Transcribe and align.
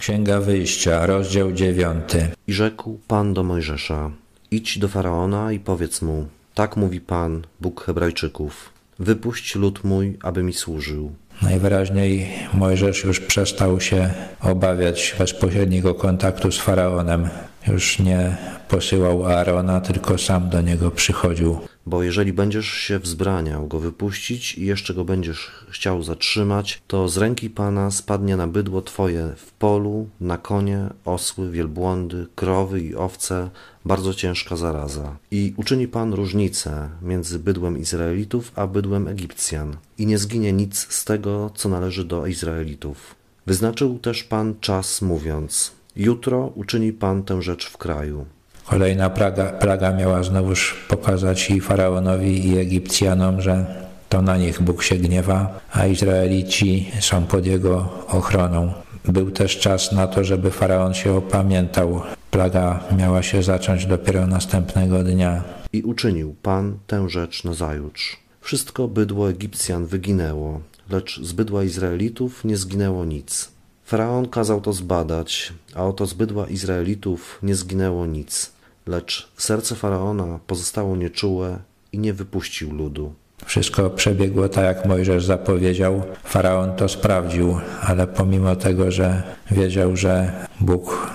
Księga 0.00 0.40
Wyjścia, 0.40 1.06
rozdział 1.06 1.52
dziewiąty. 1.52 2.28
I 2.46 2.52
rzekł 2.52 2.98
Pan 3.08 3.34
do 3.34 3.42
Mojżesza: 3.42 4.10
Idź 4.50 4.78
do 4.78 4.88
faraona 4.88 5.52
i 5.52 5.58
powiedz 5.58 6.02
mu: 6.02 6.26
Tak 6.54 6.76
mówi 6.76 7.00
Pan, 7.00 7.42
Bóg 7.60 7.84
Hebrajczyków: 7.84 8.70
Wypuść 8.98 9.54
lud 9.54 9.84
mój, 9.84 10.18
aby 10.22 10.42
mi 10.42 10.52
służył. 10.52 11.12
Najwyraźniej 11.42 12.28
Mojżesz 12.54 13.04
już 13.04 13.20
przestał 13.20 13.80
się 13.80 14.10
obawiać 14.40 15.16
bezpośredniego 15.18 15.94
kontaktu 15.94 16.52
z 16.52 16.58
faraonem. 16.58 17.28
Już 17.68 17.98
nie 17.98 18.36
posyłał 18.68 19.26
Aarona, 19.26 19.80
tylko 19.80 20.18
sam 20.18 20.48
do 20.48 20.60
niego 20.60 20.90
przychodził. 20.90 21.58
Bo 21.86 22.02
jeżeli 22.02 22.32
będziesz 22.32 22.66
się 22.66 22.98
wzbraniał 22.98 23.66
go 23.66 23.78
wypuścić 23.80 24.54
i 24.54 24.66
jeszcze 24.66 24.94
go 24.94 25.04
będziesz 25.04 25.50
chciał 25.70 26.02
zatrzymać, 26.02 26.82
to 26.86 27.08
z 27.08 27.16
ręki 27.16 27.50
Pana 27.50 27.90
spadnie 27.90 28.36
na 28.36 28.46
bydło 28.46 28.82
Twoje 28.82 29.32
w 29.36 29.52
polu, 29.52 30.08
na 30.20 30.38
konie, 30.38 30.88
osły, 31.04 31.50
wielbłądy, 31.50 32.26
krowy 32.34 32.80
i 32.80 32.94
owce 32.94 33.50
bardzo 33.84 34.14
ciężka 34.14 34.56
zaraza. 34.56 35.16
I 35.30 35.54
uczyni 35.56 35.88
Pan 35.88 36.14
różnicę 36.14 36.88
między 37.02 37.38
bydłem 37.38 37.78
Izraelitów 37.78 38.52
a 38.56 38.66
bydłem 38.66 39.08
Egipcjan. 39.08 39.76
I 39.98 40.06
nie 40.06 40.18
zginie 40.18 40.52
nic 40.52 40.94
z 40.94 41.04
tego, 41.04 41.50
co 41.54 41.68
należy 41.68 42.04
do 42.04 42.26
Izraelitów. 42.26 43.14
Wyznaczył 43.46 43.98
też 43.98 44.24
Pan 44.24 44.54
czas, 44.60 45.02
mówiąc: 45.02 45.79
Jutro 45.96 46.52
uczyni 46.54 46.92
Pan 46.92 47.22
tę 47.22 47.42
rzecz 47.42 47.66
w 47.66 47.76
kraju. 47.76 48.26
Kolejna 48.66 49.10
plaga, 49.10 49.52
plaga 49.52 49.92
miała 49.92 50.22
znowuż 50.22 50.76
pokazać 50.88 51.50
i 51.50 51.60
faraonowi, 51.60 52.48
i 52.48 52.58
Egipcjanom, 52.58 53.40
że 53.40 53.66
to 54.08 54.22
na 54.22 54.36
nich 54.36 54.62
Bóg 54.62 54.82
się 54.82 54.96
gniewa, 54.96 55.60
a 55.72 55.86
Izraelici 55.86 56.90
są 57.00 57.24
pod 57.24 57.46
jego 57.46 57.88
ochroną. 58.08 58.72
Był 59.04 59.30
też 59.30 59.58
czas 59.58 59.92
na 59.92 60.06
to, 60.06 60.24
żeby 60.24 60.50
faraon 60.50 60.94
się 60.94 61.12
opamiętał. 61.12 62.02
Plaga 62.30 62.80
miała 62.98 63.22
się 63.22 63.42
zacząć 63.42 63.86
dopiero 63.86 64.26
następnego 64.26 65.04
dnia. 65.04 65.44
I 65.72 65.82
uczynił 65.82 66.34
Pan 66.42 66.78
tę 66.86 67.08
rzecz 67.08 67.44
nazajutrz. 67.44 68.16
Wszystko 68.40 68.88
bydło 68.88 69.30
Egipcjan 69.30 69.86
wyginęło, 69.86 70.60
lecz 70.90 71.20
z 71.20 71.32
bydła 71.32 71.64
Izraelitów 71.64 72.44
nie 72.44 72.56
zginęło 72.56 73.04
nic. 73.04 73.48
Faraon 73.90 74.28
kazał 74.28 74.60
to 74.60 74.72
zbadać, 74.72 75.52
a 75.74 75.84
oto 75.84 76.06
z 76.06 76.14
bydła 76.14 76.46
Izraelitów 76.46 77.38
nie 77.42 77.54
zginęło 77.54 78.06
nic, 78.06 78.52
lecz 78.86 79.28
serce 79.36 79.74
faraona 79.74 80.38
pozostało 80.46 80.96
nieczułe 80.96 81.58
i 81.92 81.98
nie 81.98 82.12
wypuścił 82.12 82.74
ludu. 82.74 83.12
Wszystko 83.44 83.90
przebiegło 83.90 84.48
tak, 84.48 84.64
jak 84.64 84.86
Mojżesz 84.86 85.24
zapowiedział. 85.24 86.02
Faraon 86.24 86.76
to 86.76 86.88
sprawdził, 86.88 87.56
ale 87.80 88.06
pomimo 88.06 88.56
tego, 88.56 88.90
że 88.90 89.22
wiedział, 89.50 89.96
że 89.96 90.32
Bóg 90.60 91.10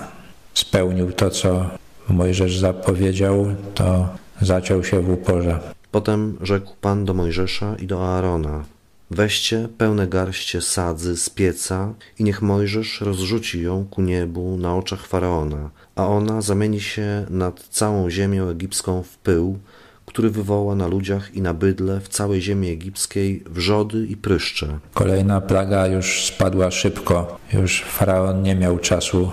spełnił 0.54 1.12
to, 1.12 1.30
co 1.30 1.70
Mojżesz 2.08 2.58
zapowiedział, 2.58 3.46
to 3.74 4.08
zaciął 4.42 4.84
się 4.84 5.00
w 5.00 5.10
uporze. 5.10 5.60
Potem 5.90 6.38
rzekł 6.40 6.72
Pan 6.80 7.04
do 7.04 7.14
Mojżesza 7.14 7.76
i 7.76 7.86
do 7.86 8.08
Aarona: 8.08 8.64
Weźcie 9.10 9.68
pełne 9.78 10.06
garście 10.06 10.60
sadzy 10.60 11.16
z 11.16 11.30
pieca 11.30 11.94
i 12.18 12.24
niech 12.24 12.42
Mojżesz 12.42 13.00
rozrzuci 13.00 13.62
ją 13.62 13.84
ku 13.90 14.02
niebu 14.02 14.56
na 14.56 14.76
oczach 14.76 15.06
faraona, 15.06 15.70
a 15.96 16.06
ona 16.06 16.40
zamieni 16.40 16.80
się 16.80 17.26
nad 17.30 17.60
całą 17.60 18.10
ziemię 18.10 18.42
egipską 18.42 19.02
w 19.02 19.16
pył, 19.16 19.58
który 20.06 20.30
wywoła 20.30 20.74
na 20.74 20.86
ludziach 20.86 21.34
i 21.34 21.42
na 21.42 21.54
bydle 21.54 22.00
w 22.00 22.08
całej 22.08 22.42
ziemi 22.42 22.68
egipskiej 22.68 23.44
wrzody 23.46 24.06
i 24.06 24.16
pryszcze. 24.16 24.78
Kolejna 24.94 25.40
plaga 25.40 25.86
już 25.86 26.24
spadła 26.24 26.70
szybko. 26.70 27.38
Już 27.52 27.82
faraon 27.82 28.42
nie 28.42 28.54
miał 28.54 28.78
czasu 28.78 29.30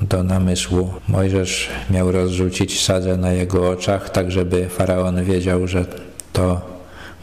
do 0.00 0.22
namysłu. 0.22 0.94
Mojżesz 1.08 1.70
miał 1.90 2.12
rozrzucić 2.12 2.84
sadzę 2.84 3.16
na 3.16 3.32
jego 3.32 3.70
oczach, 3.70 4.10
tak 4.10 4.30
żeby 4.30 4.68
faraon 4.68 5.24
wiedział, 5.24 5.68
że 5.68 5.86
to 6.32 6.75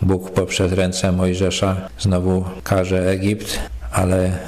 Bóg 0.06 0.32
poprzez 0.32 0.72
ręce 0.74 1.12
Mojżesza 1.12 1.90
znowu 2.00 2.46
każe 2.64 3.10
Egipt, 3.10 3.60
ale 3.92 4.40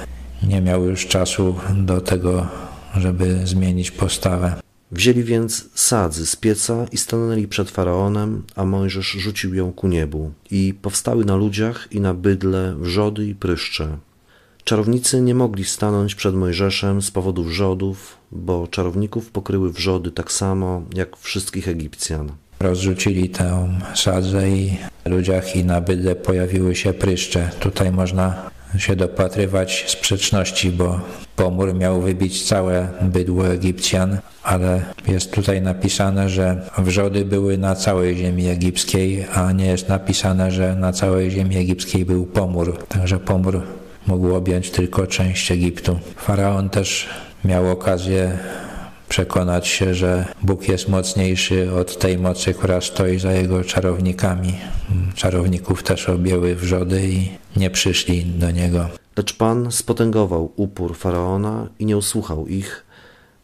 nie 0.42 0.60
miał 0.60 0.84
już 0.84 1.06
czasu 1.06 1.54
do 1.76 2.00
tego, 2.00 2.46
żeby 2.96 3.46
zmienić 3.46 3.90
postawę. 3.90 4.54
Wzięli 4.92 5.24
więc 5.24 5.68
sadzy 5.74 6.26
z 6.26 6.36
pieca 6.36 6.86
i 6.92 6.96
stanęli 6.96 7.48
przed 7.48 7.70
faraonem, 7.70 8.42
a 8.56 8.64
Mojżesz 8.64 9.06
rzucił 9.06 9.54
ją 9.54 9.72
ku 9.72 9.88
niebu. 9.88 10.32
I 10.50 10.74
powstały 10.82 11.24
na 11.24 11.36
ludziach 11.36 11.88
i 11.90 12.00
na 12.00 12.14
bydle 12.14 12.74
wrzody 12.78 13.26
i 13.26 13.34
pryszcze. 13.34 13.98
Czarownicy 14.64 15.20
nie 15.20 15.34
mogli 15.34 15.64
stanąć 15.64 16.14
przed 16.14 16.34
Mojżeszem 16.34 17.02
z 17.02 17.10
powodu 17.10 17.44
wrzodów, 17.44 18.16
bo 18.32 18.66
czarowników 18.66 19.30
pokryły 19.30 19.72
wrzody 19.72 20.10
tak 20.10 20.32
samo 20.32 20.82
jak 20.94 21.16
wszystkich 21.16 21.68
Egipcjan. 21.68 22.32
Rozrzucili 22.60 23.28
tę 23.28 23.68
sadzę 23.94 24.50
i 24.50 24.76
w 25.06 25.08
ludziach 25.10 25.56
i 25.56 25.64
na 25.64 25.80
bydle 25.80 26.16
pojawiły 26.16 26.74
się 26.74 26.92
pryszcze. 26.92 27.50
Tutaj 27.60 27.92
można 27.92 28.50
się 28.78 28.96
dopatrywać 28.96 29.84
sprzeczności, 29.88 30.70
bo 30.70 31.00
pomór 31.36 31.74
miał 31.74 32.00
wybić 32.00 32.44
całe 32.44 32.88
bydło 33.02 33.48
Egipcjan, 33.48 34.18
ale 34.42 34.82
jest 35.08 35.32
tutaj 35.32 35.62
napisane, 35.62 36.28
że 36.28 36.60
wrzody 36.78 37.24
były 37.24 37.58
na 37.58 37.74
całej 37.74 38.16
ziemi 38.16 38.48
egipskiej, 38.48 39.26
a 39.34 39.52
nie 39.52 39.66
jest 39.66 39.88
napisane, 39.88 40.50
że 40.50 40.76
na 40.76 40.92
całej 40.92 41.30
ziemi 41.30 41.56
egipskiej 41.56 42.04
był 42.04 42.26
pomór. 42.26 42.78
Także 42.88 43.18
pomór 43.18 43.62
mógł 44.06 44.34
objąć 44.34 44.70
tylko 44.70 45.06
część 45.06 45.52
Egiptu. 45.52 45.98
Faraon 46.16 46.70
też 46.70 47.08
miał 47.44 47.70
okazję 47.70 48.38
przekonać 49.08 49.68
się, 49.68 49.94
że 49.94 50.24
Bóg 50.42 50.68
jest 50.68 50.88
mocniejszy 50.88 51.72
od 51.72 51.98
tej 51.98 52.18
mocy, 52.18 52.54
która 52.54 52.80
stoi 52.80 53.18
za 53.18 53.32
jego 53.32 53.64
czarownikami. 53.64 54.54
Czarowników 55.14 55.82
też 55.82 56.08
objęły 56.08 56.54
wrzody 56.54 57.08
i 57.08 57.28
nie 57.56 57.70
przyszli 57.70 58.24
do 58.24 58.50
niego. 58.50 58.88
Lecz 59.16 59.36
Pan 59.36 59.72
spotęgował 59.72 60.52
upór 60.56 60.96
faraona 60.96 61.68
i 61.78 61.86
nie 61.86 61.96
usłuchał 61.96 62.46
ich, 62.46 62.84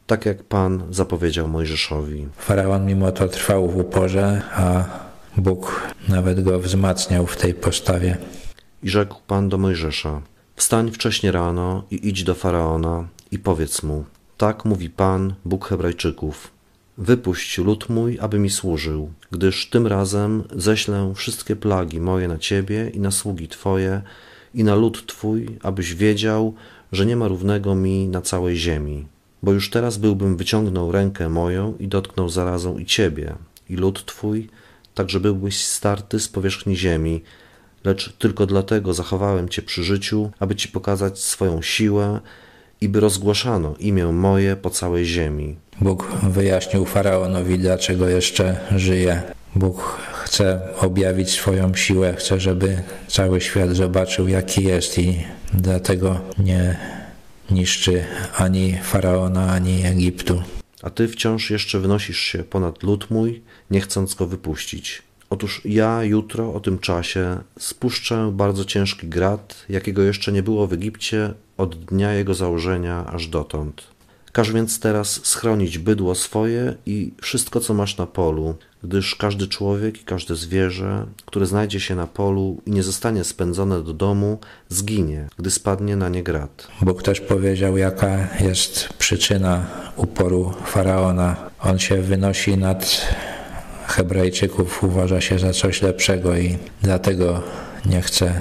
tak 0.06 0.26
jak 0.26 0.42
Pan 0.42 0.82
zapowiedział 0.90 1.48
Mojżeszowi. 1.48 2.28
Faraon 2.36 2.86
mimo 2.86 3.12
to 3.12 3.28
trwał 3.28 3.68
w 3.68 3.76
uporze, 3.76 4.42
a 4.54 4.84
Bóg 5.36 5.92
nawet 6.08 6.42
go 6.42 6.60
wzmacniał 6.60 7.26
w 7.26 7.36
tej 7.36 7.54
postawie. 7.54 8.16
I 8.82 8.88
rzekł 8.88 9.16
Pan 9.26 9.48
do 9.48 9.58
Mojżesza: 9.58 10.20
Wstań 10.56 10.90
wcześnie 10.90 11.32
rano 11.32 11.82
i 11.90 12.08
idź 12.08 12.24
do 12.24 12.34
faraona 12.34 13.08
i 13.30 13.38
powiedz 13.38 13.82
mu: 13.82 14.04
tak 14.42 14.64
mówi 14.64 14.90
Pan, 14.90 15.34
Bóg 15.44 15.68
Hebrajczyków. 15.68 16.50
Wypuść 16.98 17.58
lud 17.58 17.88
mój, 17.88 18.18
aby 18.20 18.38
mi 18.38 18.50
służył, 18.50 19.12
gdyż 19.30 19.70
tym 19.70 19.86
razem 19.86 20.44
ześlę 20.56 21.12
wszystkie 21.16 21.56
plagi 21.56 22.00
moje 22.00 22.28
na 22.28 22.38
ciebie 22.38 22.90
i 22.94 23.00
na 23.00 23.10
sługi 23.10 23.48
twoje 23.48 24.02
i 24.54 24.64
na 24.64 24.74
lud 24.74 25.06
twój, 25.06 25.58
abyś 25.62 25.94
wiedział, 25.94 26.54
że 26.92 27.06
nie 27.06 27.16
ma 27.16 27.28
równego 27.28 27.74
mi 27.74 28.08
na 28.08 28.22
całej 28.22 28.56
ziemi. 28.56 29.06
Bo 29.42 29.52
już 29.52 29.70
teraz 29.70 29.98
byłbym 29.98 30.36
wyciągnął 30.36 30.92
rękę 30.92 31.28
moją 31.28 31.76
i 31.78 31.88
dotknął 31.88 32.28
zarazą 32.28 32.78
i 32.78 32.86
ciebie, 32.86 33.34
i 33.68 33.76
lud 33.76 34.06
twój, 34.06 34.48
tak 34.94 35.10
że 35.10 35.20
byłbyś 35.20 35.64
starty 35.64 36.20
z 36.20 36.28
powierzchni 36.28 36.76
ziemi, 36.76 37.22
lecz 37.84 38.12
tylko 38.12 38.46
dlatego 38.46 38.94
zachowałem 38.94 39.48
cię 39.48 39.62
przy 39.62 39.84
życiu, 39.84 40.30
aby 40.38 40.56
ci 40.56 40.68
pokazać 40.68 41.18
swoją 41.18 41.62
siłę 41.62 42.20
i 42.82 42.88
by 42.88 43.00
rozgłaszano 43.00 43.74
imię 43.78 44.06
moje 44.06 44.56
po 44.56 44.70
całej 44.70 45.04
ziemi. 45.04 45.56
Bóg 45.80 46.12
wyjaśnił 46.22 46.84
faraonowi, 46.84 47.58
dlaczego 47.58 48.08
jeszcze 48.08 48.60
żyje. 48.76 49.22
Bóg 49.54 49.98
chce 50.24 50.60
objawić 50.80 51.30
swoją 51.30 51.74
siłę, 51.74 52.14
chce, 52.18 52.40
żeby 52.40 52.82
cały 53.08 53.40
świat 53.40 53.70
zobaczył, 53.70 54.28
jaki 54.28 54.64
jest, 54.64 54.98
i 54.98 55.24
dlatego 55.54 56.20
nie 56.38 56.78
niszczy 57.50 58.04
ani 58.36 58.78
faraona, 58.82 59.52
ani 59.52 59.86
Egiptu. 59.86 60.42
A 60.82 60.90
ty 60.90 61.08
wciąż 61.08 61.50
jeszcze 61.50 61.78
wynosisz 61.78 62.20
się 62.20 62.38
ponad 62.44 62.82
lud 62.82 63.10
mój, 63.10 63.42
nie 63.70 63.80
chcąc 63.80 64.14
go 64.14 64.26
wypuścić. 64.26 65.02
Otóż 65.30 65.60
ja 65.64 66.04
jutro 66.04 66.54
o 66.54 66.60
tym 66.60 66.78
czasie 66.78 67.38
spuszczę 67.58 68.30
bardzo 68.32 68.64
ciężki 68.64 69.08
grat, 69.08 69.64
jakiego 69.68 70.02
jeszcze 70.02 70.32
nie 70.32 70.42
było 70.42 70.66
w 70.66 70.72
Egipcie 70.72 71.34
od 71.62 71.84
dnia 71.84 72.12
jego 72.12 72.34
założenia 72.34 73.06
aż 73.06 73.28
dotąd. 73.28 73.82
Każ 74.32 74.52
więc 74.52 74.80
teraz 74.80 75.20
schronić 75.26 75.78
bydło 75.78 76.14
swoje 76.14 76.74
i 76.86 77.12
wszystko, 77.20 77.60
co 77.60 77.74
masz 77.74 77.96
na 77.96 78.06
polu, 78.06 78.54
gdyż 78.82 79.14
każdy 79.14 79.48
człowiek 79.48 80.00
i 80.00 80.04
każde 80.04 80.36
zwierzę, 80.36 81.06
które 81.26 81.46
znajdzie 81.46 81.80
się 81.80 81.94
na 81.94 82.06
polu 82.06 82.60
i 82.66 82.70
nie 82.70 82.82
zostanie 82.82 83.24
spędzone 83.24 83.82
do 83.82 83.92
domu, 83.92 84.38
zginie, 84.68 85.28
gdy 85.38 85.50
spadnie 85.50 85.96
na 85.96 86.08
nie 86.08 86.22
grat. 86.22 86.68
Bóg 86.82 87.02
też 87.02 87.20
powiedział, 87.20 87.76
jaka 87.76 88.28
jest 88.40 88.88
przyczyna 88.98 89.66
uporu 89.96 90.52
faraona. 90.66 91.36
On 91.60 91.78
się 91.78 92.02
wynosi 92.02 92.58
nad 92.58 93.06
Hebrajczyków, 93.86 94.84
uważa 94.84 95.20
się 95.20 95.38
za 95.38 95.52
coś 95.52 95.82
lepszego 95.82 96.36
i 96.36 96.58
dlatego 96.82 97.42
nie 97.86 98.02
chce 98.02 98.40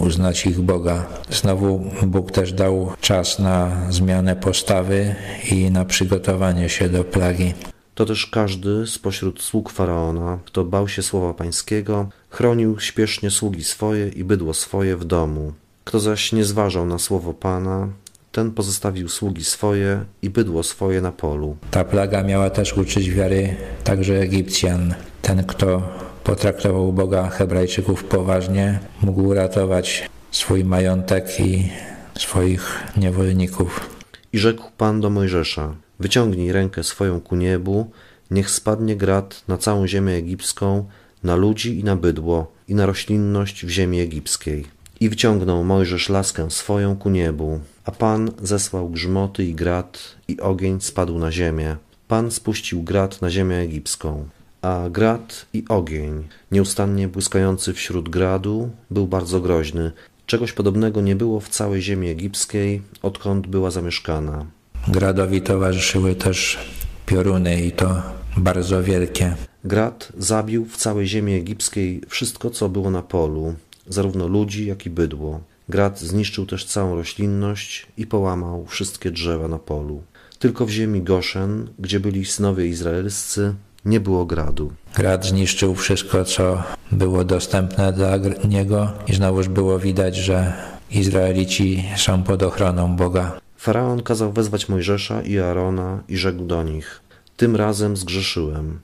uznać 0.00 0.46
ich 0.46 0.60
Boga. 0.60 1.06
Znowu 1.30 1.84
Bóg 2.06 2.32
też 2.32 2.52
dał 2.52 2.92
czas 3.00 3.38
na 3.38 3.70
zmianę 3.90 4.36
postawy 4.36 5.14
i 5.50 5.70
na 5.70 5.84
przygotowanie 5.84 6.68
się 6.68 6.88
do 6.88 7.04
plagi. 7.04 7.54
To 7.94 8.04
też 8.04 8.26
każdy 8.26 8.86
spośród 8.86 9.42
sług 9.42 9.70
faraona, 9.70 10.38
kto 10.44 10.64
bał 10.64 10.88
się 10.88 11.02
słowa 11.02 11.34
pańskiego, 11.34 12.08
chronił 12.30 12.80
śpiesznie 12.80 13.30
sługi 13.30 13.64
swoje 13.64 14.08
i 14.08 14.24
bydło 14.24 14.54
swoje 14.54 14.96
w 14.96 15.04
domu. 15.04 15.52
Kto 15.84 16.00
zaś 16.00 16.32
nie 16.32 16.44
zważał 16.44 16.86
na 16.86 16.98
słowo 16.98 17.34
Pana, 17.34 17.88
ten 18.32 18.50
pozostawił 18.50 19.08
sługi 19.08 19.44
swoje 19.44 20.04
i 20.22 20.30
bydło 20.30 20.62
swoje 20.62 21.00
na 21.00 21.12
polu. 21.12 21.56
Ta 21.70 21.84
plaga 21.84 22.22
miała 22.22 22.50
też 22.50 22.76
uczyć 22.76 23.10
wiary 23.10 23.56
także 23.84 24.14
Egipcjan. 24.20 24.94
Ten, 25.22 25.44
kto 25.44 25.82
potraktował 26.28 26.92
Boga 26.92 27.28
Hebrajczyków 27.28 28.04
poważnie, 28.04 28.78
mógł 29.02 29.22
uratować 29.22 30.08
swój 30.30 30.64
majątek 30.64 31.40
i 31.40 31.70
swoich 32.18 32.84
niewolników. 32.96 33.90
I 34.32 34.38
rzekł 34.38 34.70
Pan 34.76 35.00
do 35.00 35.10
Mojżesza: 35.10 35.74
Wyciągnij 36.00 36.52
rękę 36.52 36.84
swoją 36.84 37.20
ku 37.20 37.36
niebu, 37.36 37.90
niech 38.30 38.50
spadnie 38.50 38.96
grad 38.96 39.44
na 39.48 39.58
całą 39.58 39.86
ziemię 39.86 40.12
egipską, 40.12 40.84
na 41.24 41.36
ludzi 41.36 41.80
i 41.80 41.84
na 41.84 41.96
bydło, 41.96 42.52
i 42.68 42.74
na 42.74 42.86
roślinność 42.86 43.66
w 43.66 43.68
ziemi 43.68 44.00
egipskiej. 44.00 44.64
I 45.00 45.08
wyciągnął 45.08 45.64
Mojżesz 45.64 46.08
laskę 46.08 46.50
swoją 46.50 46.96
ku 46.96 47.10
niebu, 47.10 47.60
a 47.84 47.90
Pan 47.90 48.30
zesłał 48.42 48.88
grzmoty 48.88 49.44
i 49.44 49.54
grad, 49.54 49.98
i 50.28 50.40
ogień 50.40 50.80
spadł 50.80 51.18
na 51.18 51.32
ziemię. 51.32 51.76
Pan 52.08 52.30
spuścił 52.30 52.82
grad 52.82 53.22
na 53.22 53.30
ziemię 53.30 53.56
egipską. 53.56 54.28
A 54.62 54.88
grad 54.90 55.46
i 55.52 55.64
ogień, 55.68 56.28
nieustannie 56.52 57.08
błyskający 57.08 57.72
wśród 57.72 58.08
gradu, 58.08 58.70
był 58.90 59.06
bardzo 59.06 59.40
groźny. 59.40 59.92
Czegoś 60.26 60.52
podobnego 60.52 61.00
nie 61.00 61.16
było 61.16 61.40
w 61.40 61.48
całej 61.48 61.82
ziemi 61.82 62.08
egipskiej, 62.08 62.82
odkąd 63.02 63.46
była 63.46 63.70
zamieszkana. 63.70 64.46
Gradowi 64.88 65.42
towarzyszyły 65.42 66.14
też 66.14 66.58
pioruny 67.06 67.62
i 67.64 67.72
to 67.72 68.02
bardzo 68.36 68.82
wielkie. 68.82 69.36
Grad 69.64 70.12
zabił 70.18 70.64
w 70.64 70.76
całej 70.76 71.06
ziemi 71.06 71.34
egipskiej 71.34 72.00
wszystko, 72.08 72.50
co 72.50 72.68
było 72.68 72.90
na 72.90 73.02
polu, 73.02 73.54
zarówno 73.86 74.26
ludzi, 74.26 74.66
jak 74.66 74.86
i 74.86 74.90
bydło. 74.90 75.40
Grad 75.68 76.00
zniszczył 76.00 76.46
też 76.46 76.64
całą 76.64 76.96
roślinność 76.96 77.86
i 77.96 78.06
połamał 78.06 78.66
wszystkie 78.66 79.10
drzewa 79.10 79.48
na 79.48 79.58
polu. 79.58 80.02
Tylko 80.38 80.66
w 80.66 80.70
ziemi 80.70 81.02
Goszen, 81.02 81.68
gdzie 81.78 82.00
byli 82.00 82.24
synowie 82.24 82.66
izraelscy, 82.66 83.54
nie 83.84 84.00
było 84.00 84.26
gradu. 84.26 84.72
Grad 84.94 85.26
zniszczył 85.26 85.74
wszystko, 85.74 86.24
co 86.24 86.62
było 86.92 87.24
dostępne 87.24 87.92
dla 87.92 88.16
niego 88.48 88.92
i 89.06 89.14
znowuż 89.14 89.48
było 89.48 89.78
widać, 89.78 90.16
że 90.16 90.52
Izraelici 90.90 91.84
są 91.96 92.22
pod 92.22 92.42
ochroną 92.42 92.96
Boga. 92.96 93.40
Faraon 93.56 94.02
kazał 94.02 94.32
wezwać 94.32 94.68
Mojżesza 94.68 95.22
i 95.22 95.38
Aarona 95.38 96.02
i 96.08 96.16
rzekł 96.16 96.44
do 96.44 96.62
nich: 96.62 97.00
Tym 97.36 97.56
razem 97.56 97.96
zgrzeszyłem. 97.96 98.78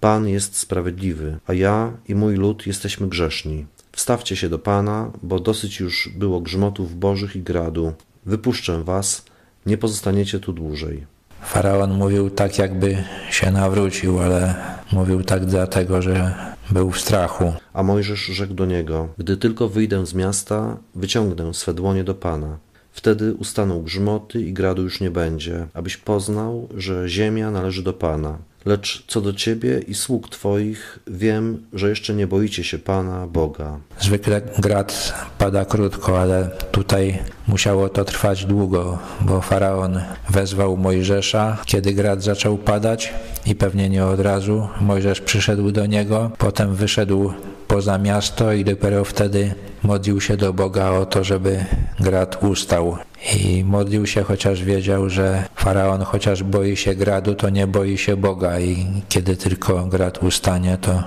Pan 0.00 0.28
jest 0.28 0.56
sprawiedliwy, 0.56 1.38
a 1.46 1.52
ja 1.52 1.92
i 2.08 2.14
mój 2.14 2.34
lud 2.34 2.66
jesteśmy 2.66 3.08
grzeszni. 3.08 3.66
Wstawcie 3.92 4.36
się 4.36 4.48
do 4.48 4.58
Pana, 4.58 5.10
bo 5.22 5.40
dosyć 5.40 5.80
już 5.80 6.08
było 6.16 6.40
grzmotów 6.40 6.98
bożych 6.98 7.36
i 7.36 7.42
gradu. 7.42 7.92
Wypuszczę 8.26 8.84
was, 8.84 9.24
nie 9.66 9.78
pozostaniecie 9.78 10.40
tu 10.40 10.52
dłużej. 10.52 11.06
Faraon 11.44 11.94
mówił 11.94 12.30
tak, 12.30 12.58
jakby 12.58 13.04
się 13.30 13.50
nawrócił, 13.50 14.20
ale 14.20 14.54
mówił 14.92 15.22
tak 15.22 15.44
dlatego, 15.44 16.02
że 16.02 16.34
był 16.70 16.90
w 16.90 17.00
strachu. 17.00 17.52
A 17.72 17.82
Mojżesz 17.82 18.20
rzekł 18.20 18.54
do 18.54 18.66
niego: 18.66 19.08
Gdy 19.18 19.36
tylko 19.36 19.68
wyjdę 19.68 20.06
z 20.06 20.14
miasta, 20.14 20.76
wyciągnę 20.94 21.54
swe 21.54 21.74
dłonie 21.74 22.04
do 22.04 22.14
Pana. 22.14 22.58
Wtedy 22.94 23.34
ustaną 23.34 23.82
grzmoty 23.82 24.40
i 24.42 24.52
gradu 24.52 24.82
już 24.82 25.00
nie 25.00 25.10
będzie, 25.10 25.66
abyś 25.74 25.96
poznał, 25.96 26.68
że 26.76 27.08
ziemia 27.08 27.50
należy 27.50 27.82
do 27.82 27.92
Pana. 27.92 28.38
Lecz 28.64 29.04
co 29.06 29.20
do 29.20 29.32
ciebie 29.32 29.78
i 29.78 29.94
sług 29.94 30.28
twoich, 30.28 30.98
wiem, 31.06 31.66
że 31.72 31.88
jeszcze 31.88 32.14
nie 32.14 32.26
boicie 32.26 32.64
się 32.64 32.78
Pana, 32.78 33.26
Boga. 33.26 33.78
Zwykle 34.00 34.40
grad 34.58 35.14
pada 35.38 35.64
krótko, 35.64 36.20
ale 36.20 36.50
tutaj 36.72 37.18
musiało 37.48 37.88
to 37.88 38.04
trwać 38.04 38.44
długo, 38.44 38.98
bo 39.20 39.40
faraon 39.40 40.00
wezwał 40.30 40.76
Mojżesza, 40.76 41.58
kiedy 41.66 41.92
grad 41.92 42.22
zaczął 42.22 42.58
padać 42.58 43.14
i 43.46 43.54
pewnie 43.54 43.88
nie 43.88 44.06
od 44.06 44.20
razu. 44.20 44.68
Mojżesz 44.80 45.20
przyszedł 45.20 45.70
do 45.70 45.86
niego, 45.86 46.30
potem 46.38 46.74
wyszedł 46.74 47.32
poza 47.74 47.98
miasto 47.98 48.52
i 48.52 48.64
dopiero 48.64 49.04
wtedy 49.04 49.54
modlił 49.82 50.20
się 50.20 50.36
do 50.36 50.52
Boga 50.52 50.90
o 50.90 51.06
to, 51.06 51.24
żeby 51.24 51.64
grad 52.00 52.44
ustał. 52.44 52.98
I 53.36 53.64
modlił 53.64 54.06
się, 54.06 54.22
chociaż 54.22 54.62
wiedział, 54.62 55.10
że 55.10 55.44
faraon 55.54 56.02
chociaż 56.02 56.42
boi 56.42 56.76
się 56.76 56.94
gradu, 56.94 57.34
to 57.34 57.50
nie 57.50 57.66
boi 57.66 57.98
się 57.98 58.16
Boga 58.16 58.60
i 58.60 58.86
kiedy 59.08 59.36
tylko 59.36 59.86
grad 59.86 60.22
ustanie, 60.22 60.78
to 60.80 61.02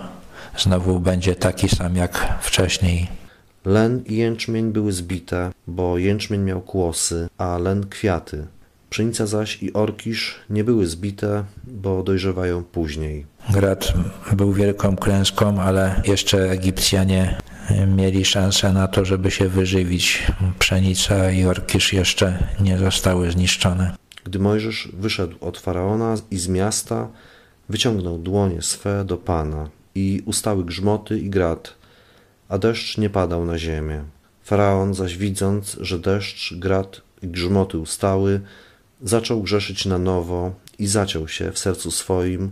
znowu 0.58 1.00
będzie 1.00 1.36
taki 1.36 1.70
sam 1.70 1.96
jak 1.96 2.38
wcześniej. 2.42 3.08
Len 3.66 4.04
i 4.06 4.16
jęczmień 4.16 4.72
były 4.72 4.92
zbite, 4.92 5.52
bo 5.68 5.98
jęczmień 5.98 6.42
miał 6.42 6.62
kłosy, 6.62 7.28
a 7.38 7.58
len 7.58 7.86
kwiaty. 7.90 8.48
Pszenica 8.90 9.26
zaś 9.26 9.64
i 9.64 9.74
orkisz 9.74 10.36
nie 10.50 10.64
były 10.64 10.88
zbite, 10.88 11.44
bo 11.64 12.04
dojrzewają 12.04 12.64
później. 12.64 13.26
Grad 13.50 13.94
był 14.34 14.54
wielką 14.54 14.96
klęską, 14.96 15.62
ale 15.62 16.02
jeszcze 16.06 16.52
Egipcjanie 16.52 17.38
mieli 17.96 18.26
szansę 18.26 18.74
na 18.74 18.88
to, 18.88 19.06
żeby 19.06 19.32
się 19.32 19.50
wyżywić. 19.50 20.24
Pszenica 20.60 21.32
i 21.32 21.46
orkisz 21.46 21.94
jeszcze 21.94 22.48
nie 22.60 22.78
zostały 22.78 23.32
zniszczone. 23.32 23.96
Gdy 24.24 24.40
Mojżesz 24.40 24.90
wyszedł 24.94 25.36
od 25.42 25.58
faraona 25.58 26.16
i 26.32 26.38
z 26.38 26.48
miasta, 26.48 27.08
wyciągnął 27.70 28.18
dłonie 28.18 28.62
swe 28.62 29.06
do 29.06 29.18
Pana 29.18 29.70
i 29.96 30.22
ustały 30.26 30.66
grzmoty 30.66 31.20
i 31.20 31.30
grad, 31.30 31.74
a 32.50 32.58
deszcz 32.58 32.98
nie 32.98 33.10
padał 33.10 33.46
na 33.46 33.58
ziemię. 33.58 34.04
Faraon 34.44 34.94
zaś 34.94 35.18
widząc, 35.18 35.78
że 35.82 36.00
deszcz, 36.00 36.54
grad 36.54 37.02
i 37.22 37.28
grzmoty 37.28 37.78
ustały, 37.78 38.42
zaczął 39.02 39.42
grzeszyć 39.42 39.86
na 39.86 39.98
nowo 39.98 40.52
i 40.80 40.88
zaciął 40.88 41.28
się 41.28 41.52
w 41.52 41.60
sercu 41.60 41.92
swoim, 41.92 42.52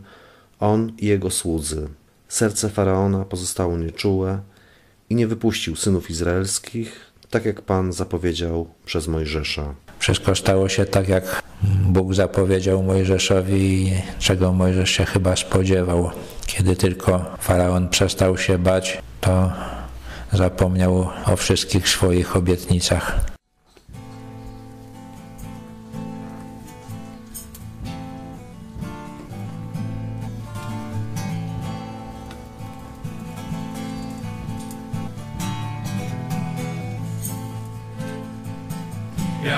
on 0.60 0.92
i 0.98 1.06
jego 1.06 1.32
słudzy. 1.32 1.88
Serce 2.28 2.70
faraona 2.70 3.26
pozostało 3.26 3.78
nieczułe 3.78 4.40
i 5.10 5.16
nie 5.16 5.28
wypuścił 5.28 5.76
synów 5.76 6.10
izraelskich, 6.10 7.00
tak 7.30 7.46
jak 7.46 7.62
Pan 7.62 7.94
zapowiedział 7.94 8.68
przez 8.86 9.08
Mojżesza. 9.08 9.76
Wszystko 10.00 10.36
stało 10.36 10.70
się 10.70 10.86
tak, 10.86 11.08
jak 11.10 11.44
Bóg 11.86 12.14
zapowiedział 12.14 12.84
Mojżeszowi, 12.84 13.92
czego 14.20 14.54
Mojżesz 14.54 14.90
się 14.90 15.06
chyba 15.06 15.36
spodziewał. 15.36 16.12
Kiedy 16.46 16.76
tylko 16.76 17.26
faraon 17.40 17.90
przestał 17.90 18.38
się 18.38 18.58
bać, 18.58 19.02
to 19.22 19.52
zapomniał 20.34 21.10
o 21.26 21.36
wszystkich 21.36 21.90
swoich 21.90 22.36
obietnicach. 22.36 23.35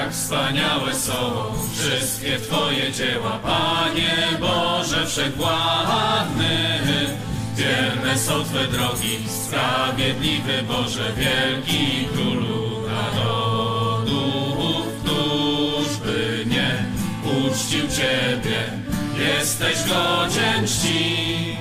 Jak 0.07 0.15
wspaniałe 0.15 0.95
są 0.95 1.13
wszystkie 1.73 2.39
Twoje 2.39 2.91
dzieła, 2.91 3.39
Panie 3.43 4.15
Boże 4.39 5.05
Wszechwładny. 5.05 6.79
Wierne 7.55 8.17
są 8.17 8.43
Twe 8.43 8.67
drogi, 8.67 9.17
sprawiedliwy 9.45 10.63
Boże, 10.67 11.13
wielki 11.17 12.07
Królu 12.13 12.87
narodów, 12.87 14.87
któż 15.03 15.97
by 15.97 16.45
nie 16.45 16.85
uczcił 17.23 17.81
Ciebie, 17.81 18.63
jesteś 19.19 19.77
godzien 19.77 20.67
czci. 20.67 21.57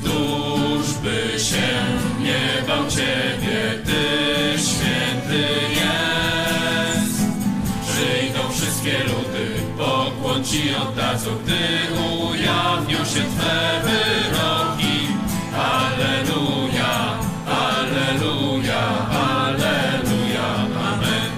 Któż 0.00 0.92
by 1.02 1.40
się 1.40 1.68
nie 2.20 2.62
bał 2.68 2.90
Ciebie, 2.90 3.81
Ci 10.52 10.74
oddadzą, 10.76 11.30
gdy 11.44 11.62
ujawnią 12.30 12.98
się 12.98 13.22
Twe 13.32 13.80
wyroki. 13.84 15.08
Aleluja, 15.56 17.16
aleluja, 17.46 18.82
aleluja, 19.08 20.48
amen. 20.90 21.32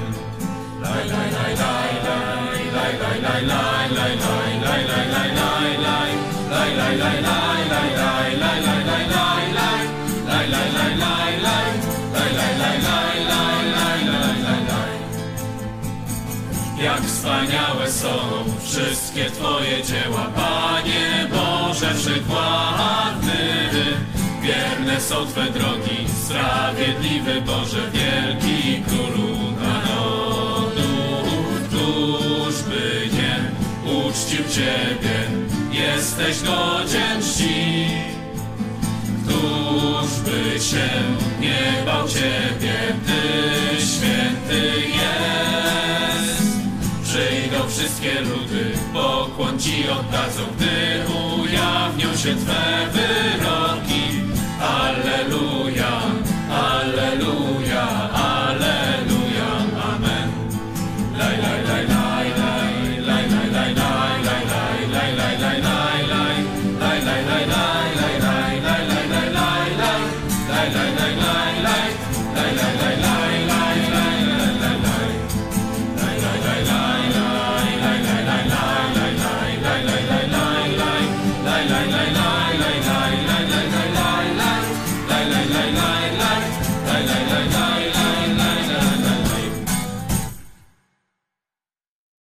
Laj, 0.82 1.04
laj, 1.12 1.30
laj, 1.36 1.54
laj, 1.62 1.90
laj, 2.06 2.62
laj, 2.74 2.94
laj, 3.00 3.22
laj, 3.22 3.86
laj, 3.86 4.14
laj, 4.16 4.82
laj, 4.84 4.84
laj, 4.84 5.10
laj, 6.60 6.80
laj, 6.84 7.22
laj, 7.22 7.60
laj, 7.60 7.78
laj, 8.96 9.10
laj. 9.10 9.34
Jak 16.82 17.00
wspaniałe 17.00 17.90
są 17.90 18.44
wszystkie 18.74 19.30
Twoje 19.30 19.82
dzieła, 19.82 20.26
Panie 20.36 21.28
Boże 21.30 21.94
Wszechwładny. 21.94 23.34
Wierne 24.42 25.00
są 25.00 25.26
Twe 25.26 25.50
drogi, 25.50 26.06
sprawiedliwy 26.24 27.40
Boże, 27.40 27.90
wielki 27.92 28.82
Królu 28.82 29.36
narodów. 29.62 30.84
Któż 31.68 32.62
by 32.62 33.08
nie 33.12 33.50
uczcił 33.92 34.44
Ciebie, 34.48 35.16
jesteś 35.72 36.42
godzien 36.42 37.22
czci. 37.22 37.86
Któż 39.24 40.20
by 40.24 40.60
się 40.60 40.88
nie 41.40 41.84
bał 41.86 42.08
Ciebie, 42.08 42.74
Ty 43.06 43.80
święty 43.80 44.80
jest. 44.88 45.63
Przyjdą 47.14 47.68
wszystkie 47.68 48.20
ludy, 48.20 48.72
pokłon 48.92 49.58
ci 49.58 49.88
oddadzą, 49.88 50.42
gdy 50.56 51.04
ujawnią 51.42 52.16
się 52.16 52.34
Twe 52.34 52.86
wyroki. 52.92 54.04
Alleluja, 54.60 56.00
alleluja, 56.50 57.86
alleluja, 58.12 59.50
amen. 59.84 60.30
Laj, 61.18 61.38
laj, 61.38 61.62
laj, 61.68 61.86
laj, 61.86 62.28
laj, 62.38 63.06
laj, 63.06 63.28
laj, 63.30 63.50
laj, 63.52 63.74
laj, 63.74 63.74
laj, 63.74 64.44
laj, 64.92 65.16
laj, 65.16 65.60
laj, 65.60 66.02
laj. 66.10 66.36
Lay, 66.80 67.00
lay, 67.00 67.24
lay, 72.82 73.02
lay. 73.02 73.13